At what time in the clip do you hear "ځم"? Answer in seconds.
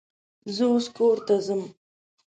1.45-1.61